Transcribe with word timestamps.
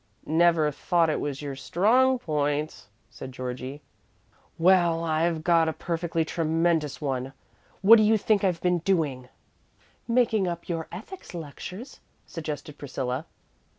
"Never 0.25 0.71
thought 0.71 1.11
it 1.11 1.19
was 1.19 1.43
your 1.43 1.55
strong 1.55 2.17
point," 2.17 2.87
said 3.11 3.31
Georgie. 3.31 3.83
"Well, 4.57 5.03
I've 5.03 5.43
got 5.43 5.69
a 5.69 5.73
perfectly 5.73 6.25
tremendous 6.25 6.99
one! 6.99 7.33
What 7.83 7.97
do 7.97 8.03
you 8.03 8.17
think 8.17 8.43
I've 8.43 8.61
been 8.61 8.79
doing?" 8.79 9.29
"Making 10.07 10.47
up 10.47 10.67
your 10.67 10.87
ethics 10.91 11.35
lectures," 11.35 11.99
suggested 12.25 12.79
Priscilla. 12.79 13.27